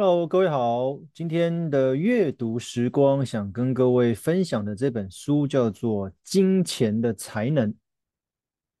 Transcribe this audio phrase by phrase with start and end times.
[0.00, 0.96] Hello，各位好。
[1.12, 7.68] 今天的阅读时光，想跟各位分享的这本书叫做《金钱的才能》，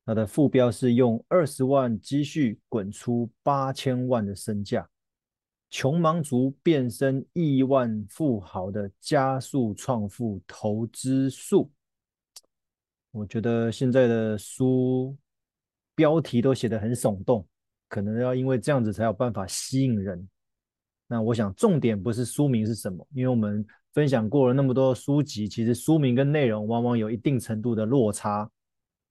[0.06, 4.88] 它的副标是用二十万积蓄滚出八千万的身价，
[5.70, 11.68] 穷忙族变身亿万富豪的加速创富投资术。
[13.10, 15.16] 我觉得现在的书
[15.96, 17.44] 标题都写得很耸动，
[17.88, 20.28] 可能要因为这样子才有办法吸引人。
[21.10, 28.48] 那我想重点不是书名是什么，因为我们分享过了那么多书籍，其实书名跟内容往往有一定程度的落差。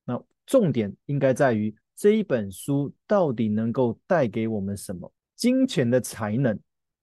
[0.06, 5.12] 那重点应该在于这一本书到底能够带给我们什么？
[5.36, 6.58] 金钱的才能，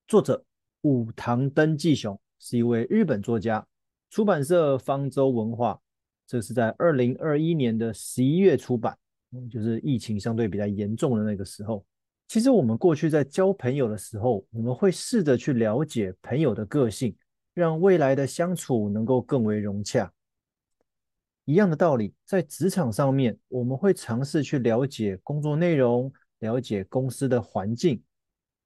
[0.07, 0.43] 作者
[0.83, 3.67] 武堂登纪雄是一位日本作家，
[4.11, 5.81] 出版社方舟文化。
[6.27, 8.97] 这是在二零二一年的十一月出版，
[9.51, 11.85] 就是疫情相对比较严重的那个时候。
[12.27, 17.17] 其实我们过去在交朋友的时候，我们会试着去了解朋友的个性，
[17.53, 20.13] 让未来的相处能够更为融洽。
[21.45, 28.03] 一样的道理，在职场上面，我们会尝试去了解工作内容，了解公司的环境，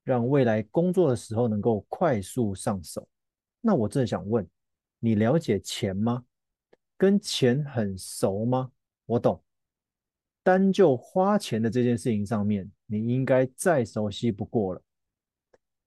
[0.04, 3.06] 让未来工作的时候能够快速上手。
[3.60, 4.48] 那我正想问，
[5.00, 6.24] 你了解钱吗？
[6.96, 8.70] 跟钱很熟吗？
[9.06, 9.42] 我懂，
[10.48, 14.80] 单就花钱的这件事情上面，你应该再熟悉不过了。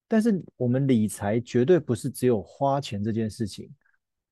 [0.08, 3.68] 但是我们理财绝对不是只有花钱这件事情，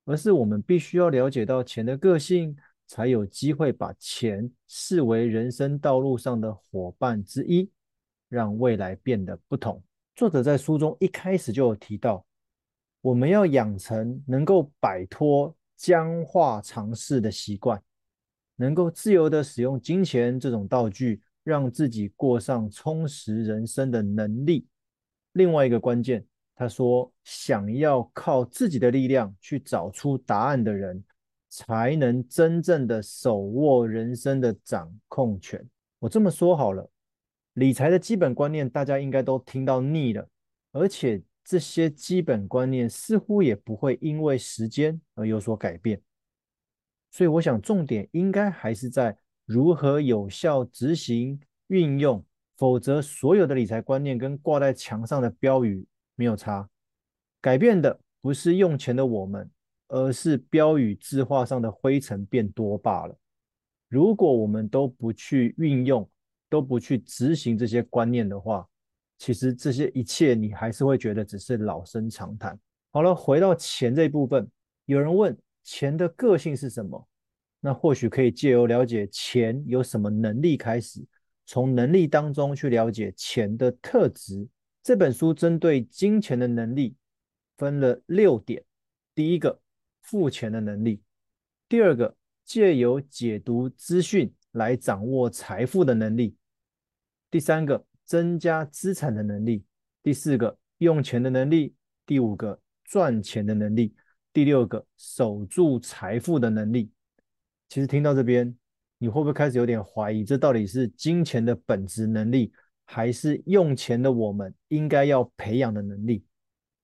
[0.04, 2.56] 而是我们必须要了解到钱的个性，
[2.86, 7.68] 才有机会把钱视为人生道路上的伙伴之一，
[8.28, 9.82] 让未来变得不同。
[10.14, 12.24] 作者在书中一开始就有提到，
[13.00, 15.52] 我们要养成能够摆脱。
[15.76, 17.82] 僵化尝试的习惯，
[18.60, 24.66] 能够自由地使用金钱这种道具，让自己过上充实人生的能力。
[25.32, 26.22] 另外一个关键，
[26.54, 31.02] 他说，想要靠自己的力量去找出答案的人，
[31.48, 35.66] 才能真正的手握人生的掌控权。
[35.98, 36.86] 我这么说好了，
[37.54, 40.28] 理财的基本观念大家应该都听到腻了，
[40.72, 41.22] 而且。
[41.42, 46.00] 这些基本观念似乎也不会因为时间而有所改变，
[47.10, 52.24] 所以我想重点应该还是在如何有效执行运用，
[52.56, 55.84] 否则所有的理财观念跟挂在墙上的标语
[56.14, 56.68] 没有差，
[57.40, 59.50] 改变的不是用钱的我们，
[59.88, 63.16] 而是标语字画上的灰尘变多罢了。
[63.88, 66.08] 如果我们都不去运用，
[66.48, 68.68] 都不去执行这些观念的话，
[69.18, 72.56] 其实这些一切，你还是会觉得只是老生常谈。
[72.92, 74.48] 好了，回到钱这一部分，
[74.84, 77.08] 有人问钱的个性是什么？
[77.60, 81.04] 那或许可以借由了解钱有什么能力开始，
[81.46, 84.48] 从能力当中去了解钱的特质。
[84.82, 86.96] 这本书针对金钱的能力
[87.56, 88.64] 分了六点：
[89.14, 89.60] 第一个，
[90.02, 91.00] 付钱的能力；
[91.68, 96.34] 第二个，借由解读资讯来掌握财富的能力；
[97.30, 97.84] 第三个。
[98.02, 99.64] 增加资产的能力，
[100.02, 103.94] 第四个用钱的能力，第五个赚钱的能力，
[104.32, 106.90] 第六个守住财富的能力。
[107.68, 108.56] 其实听到这边，
[108.98, 112.52] 你会不会开始有点怀疑，这到底是金钱的本质能力，
[112.84, 116.24] 还是用钱的我们应该要培养的能力？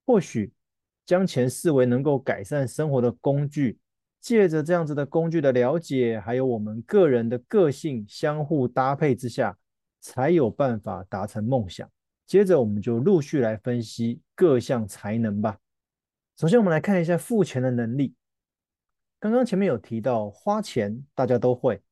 [0.04, 0.52] 或许
[1.04, 3.78] 将钱视为能够改善生活的工具，
[4.20, 9.56] 借着这样子的工具的了解，还有我们个人的个性相互搭配之下。
[9.98, 11.90] 才有办法达成梦想。
[12.28, 15.58] 接着，我们就陆续来分析各项才能吧。
[16.38, 18.14] 首先，我们来看一下付钱的能力。
[19.18, 21.82] 刚刚前面有提到，花钱大家都会，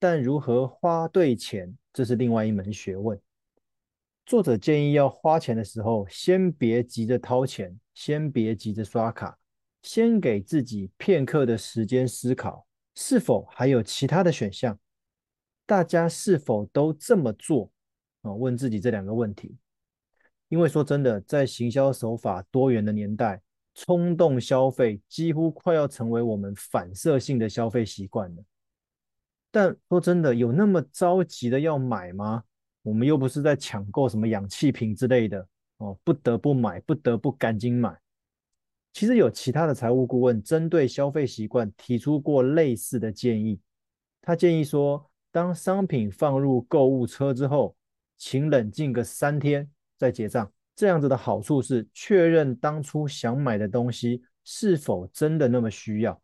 [0.00, 3.16] 但如何花对钱，这是另外一门学问。
[4.26, 9.38] 作者建议要花钱的时候，先别急着掏钱，先别急着刷卡，
[9.84, 12.66] 先给自己片刻的时间思考，
[12.96, 14.76] 是否还有其他的选项。
[15.66, 17.70] 大家是否都这么做？
[18.22, 19.56] 啊，问自己这两个问题。
[20.48, 23.40] 因为说真的，在行销手法多元的年代，
[23.74, 28.42] 冲动消费几乎快要成为我们反射性的消费习惯了。
[29.50, 32.44] 但说真的，有那么着急的要买吗？
[32.82, 35.46] 我们又不是在抢购什么氧气瓶之类的
[35.78, 37.98] 哦，不得不买，不得不赶紧买。
[38.92, 43.58] 其实有其他的财务顾问针对消费习惯提出过类似的建议，
[44.20, 47.76] 他建议说，当商品放入购物车之后，
[48.16, 49.68] 请冷静个三天
[49.98, 50.52] 再结账。
[50.76, 56.20] 这样子的好处是确认当初想买的东西是否真的那么需要。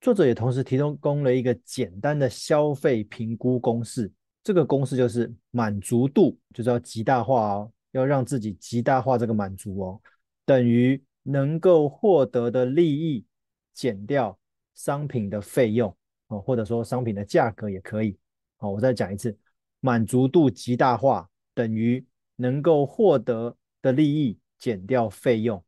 [0.00, 4.10] 作者也同时提供了一个简单的消费评估公式，
[4.42, 10.00] 这个公式就是满足度就是要极大化哦，要让自己极大化这个满足哦，
[10.44, 13.24] 等于能够获得的利益
[13.72, 14.36] 减掉
[14.74, 15.96] 商品的费用
[16.26, 18.18] 哦，或者说商品的价格也可以。
[18.56, 19.36] 好，我再讲一次，
[19.78, 25.62] 满足度极大化等于能够获得的利益减掉费用，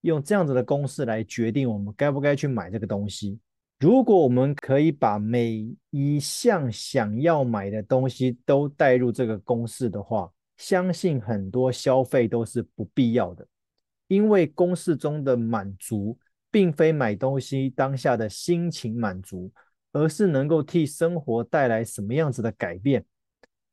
[0.00, 3.38] 用这样子的公式来决定我们该不该去买这个东西。
[3.78, 13.46] 如果我们可以把每一项想要买的东西都带入这个公式的话，相信很多消费都是不必要的，
[14.08, 16.18] 因为公式中的满足，
[16.50, 19.50] 并非买东西当下的心情满足，
[19.92, 23.02] 而是能够替生活带来什么样子的改变，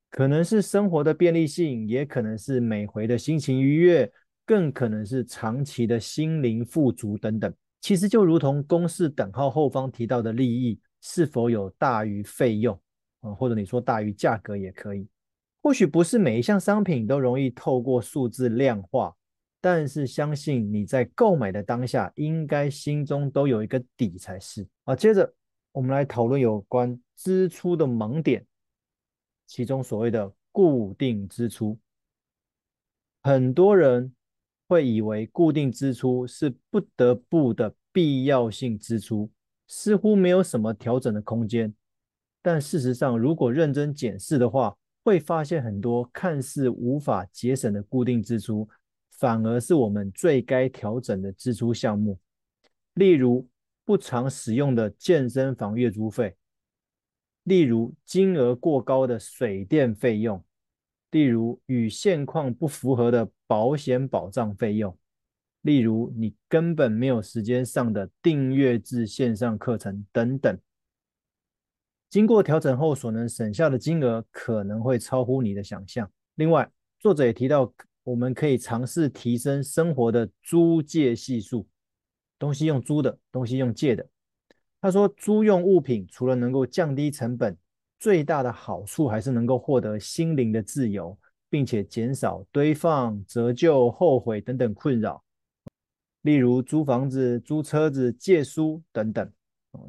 [0.09, 4.11] 可能是生活的便利性，也可能是每回的心情愉悦，
[4.45, 7.53] 更可能是长期的心灵富足等等。
[7.81, 12.77] 其实就如同公式等号后方提到的利益是否有大于费用
[13.21, 15.07] 啊，或者你说大于价格也可以。
[15.61, 19.13] 或许不是每一项商品都容易透过数字量化，
[19.59, 24.95] 但是相信你在购买的当下，应该心中都有一个底才是啊。
[24.95, 25.31] 接着
[25.73, 28.45] 我们来讨论有关支出的盲点，
[29.47, 31.79] 其中所谓的固定支出，
[33.23, 34.13] 很多人。
[34.69, 39.31] 会以为固定支出是不得不的必要性支出，
[39.65, 41.73] 似乎没有什么调整的空间。
[42.41, 48.67] 但事实上，如果认真检视的话，会发现很多看似无法节省的固定支出，
[49.11, 52.19] 反而是我们最该调整的支出项目。
[52.95, 53.47] 例如，
[53.85, 56.31] 不常使用的健身房月租费；
[57.47, 60.43] 例如，金额过高的水电费用。
[61.11, 64.95] 例如与现况不符合的保险保障费用，
[65.61, 70.59] 例如你根本没有时间上的订阅制线上课程等等。
[72.09, 76.11] 经过调整后所能省下的金额可能会超乎你的想象。
[76.35, 77.73] 另外，作者也提到，
[78.03, 81.65] 我们可以尝试提升生活的租借系数，
[82.37, 84.05] 东西用租的，东西用借的。
[84.79, 87.57] 他说，租用物品除了能够降低成本。
[87.99, 91.17] 最大的好处还是能够获得心灵的自由，
[91.49, 95.23] 并且减少堆放、折旧、后悔等等困扰。
[96.21, 99.31] 例如租房子、租车子、借书等等，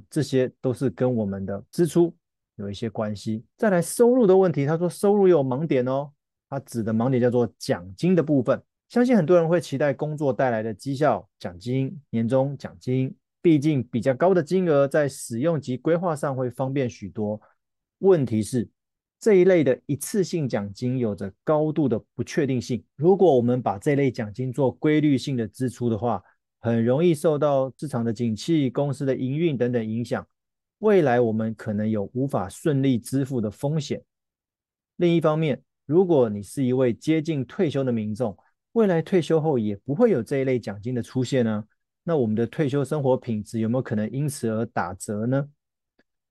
[0.08, 2.17] 这些都是跟我们的支出
[2.56, 3.44] 有一些关系。
[3.58, 6.11] 再来收入的问题，他说收入有盲点哦，
[6.49, 8.62] 他指的盲点叫做奖金的部分。
[8.88, 17.40] 相信很多人会期待工作带来的绩效奖金、年终奖金，毕竟比较高的金额在使用及规划上会方便许多。
[17.99, 18.69] 问题是，
[19.20, 22.85] 这一类的一次性奖金有着高度的不确定性。
[22.96, 26.23] 如果我们把这类奖金做规律性的支出的话，
[26.61, 30.26] 很容易受到市场的景气、公司的营运等等影响。
[30.79, 34.02] 未来我们可能有无法顺利支付的风险。
[34.96, 38.37] 另一方面，如果你是一位接近退休的民众，
[38.73, 41.64] 未来退休后也不会有这一类奖金的出现呢？
[42.08, 45.46] 那我们的退休生活品质有没有可能因此而打折呢？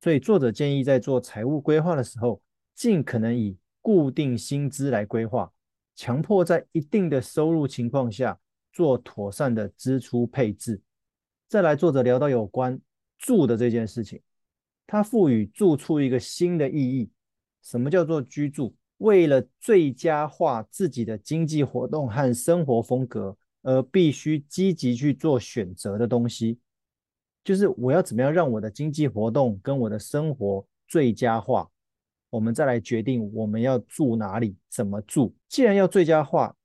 [0.01, 2.41] 所以，作者建议在做财务规划的时候，
[2.74, 5.53] 尽可能以固定薪资来规划，
[5.95, 8.39] 强迫在一定的收入情况下
[8.74, 10.81] 做妥善的支出配置。
[11.47, 12.81] 再来，作者聊到有关
[13.19, 14.19] 住的这件事情，
[14.88, 17.12] 他赋予住处一个新的意义。
[17.62, 18.74] 什么叫做居住？
[18.97, 26.57] 为了最佳化自己的经济活动和生活风格，而必须积极去做选择的东西。
[27.43, 31.69] 就是我要怎么样让我的经济活动跟我的生活最佳化，
[32.29, 35.36] 我们再来决定我们要住哪里，怎么住。
[35.50, 36.55] 既然要最佳化，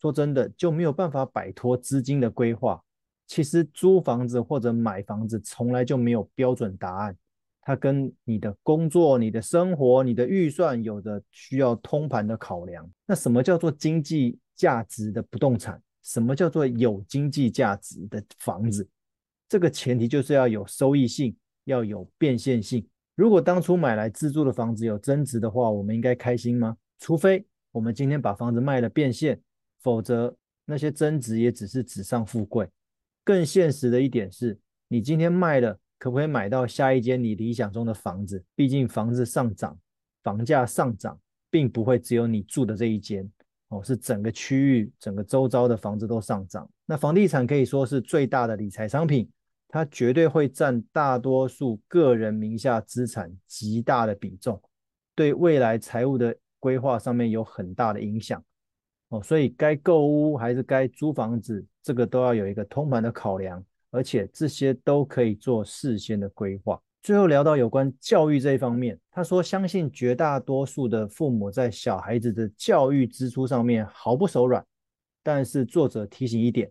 [0.00, 2.82] 说真的就没有办法摆脱资金的规划。
[3.26, 7.14] 其实租房子或者买房子从来就没有标准答案，
[7.60, 12.90] 它跟你的工作、你的生活、你的预算有着需要通盘的考量。
[13.04, 15.82] 那什么叫做经济价值的不动产？
[16.06, 18.88] 什么叫做有经济价值的房子？
[19.48, 22.86] 这个前提就是要有收益性，要有变现性。
[23.16, 26.76] 如果当初买来自住的房子有增值的话，我们应该开心吗？
[27.00, 29.40] 除非我们今天把房子卖了变现，
[29.80, 32.68] 否则那些增值也只是纸上富贵。
[33.24, 38.44] 更现实的一点是，你今天卖了，可不可以买到下一间你理想中的房子？
[38.54, 39.76] 毕竟房子上涨，
[40.22, 41.18] 房价上涨，
[41.50, 43.28] 并不会只有你住的这一间。
[43.68, 46.68] 哦，是整个区域、整个周遭的房子都上涨。
[46.84, 49.28] 那房地产可以说是最大的理财商品。
[49.68, 54.62] 它绝对会占大多数个人名下资产极大的比重，
[55.14, 58.42] 对未来财务的规划上面有很大的影响
[59.08, 59.20] 哦。
[59.20, 66.80] 所以该购屋还是该租房子，这个都要有一个通盘的考量，而且这些都可以做事先的规划。
[67.06, 74.66] 最后聊到有关教育这一方面，他说相信绝大多数的父母在小孩子的教育支出上面毫不手软，
[75.22, 76.68] 但是作者提醒一点，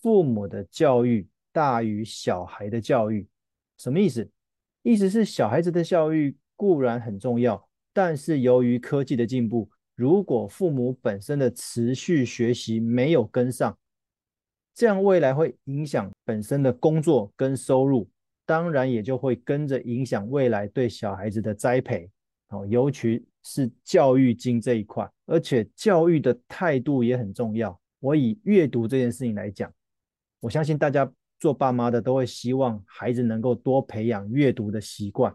[0.00, 3.28] 父母的教育大于小孩的教育，
[3.76, 4.26] 什么意思？
[4.80, 13.76] 意思是小孩子的教育固然很重要，但是由于科技的进步，如果父母本身的持续学习没有跟上，
[14.74, 18.08] 这样未来会影响本身的工作跟收入，
[18.46, 22.10] 当然也就会跟着影响未来对小孩子的栽培，
[22.48, 27.78] 哦，尤其是教育金这一块，而且教育的态度也很重要。
[28.00, 29.72] 我以阅读这件事情来讲，
[30.40, 35.34] 我相信大家做爸妈的都会希望孩子能够多培养阅读的习惯。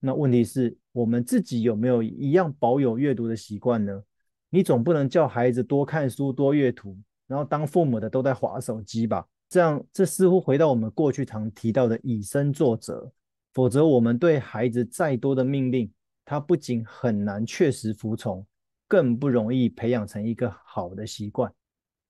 [0.00, 4.02] 那问题是，我们自己有没有一样保有阅读的习惯呢？
[4.50, 6.98] 你总不能叫孩子多看书、多阅读。
[7.28, 13.12] 然后当父母的都在划手机吧，这样这似乎回到我们过去常提到的以身作则。
[13.52, 15.92] 否则，我们对孩子再多的命令，
[16.24, 18.46] 他不仅很难确实服从，
[18.88, 21.52] 更不容易培养成一个好的习惯。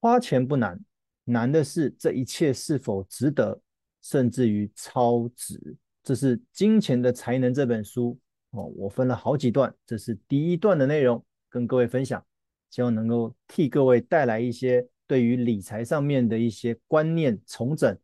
[0.01, 0.79] 花钱不难，
[1.25, 3.61] 难的是这一切是否值得，
[4.03, 5.77] 甚至于超值。
[6.05, 8.17] 这是《金钱的才能》这本书
[8.51, 12.25] 哦，我分了好几段，这是第一段的内容，跟各位分享，
[12.71, 14.87] 希望能够替各位带来一些。
[15.13, 17.95] 对于理财上面的一些观念重整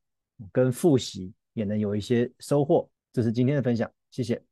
[0.52, 2.86] 跟复习，也能有一些收获。
[3.14, 4.48] 这是今天的分享，谢谢。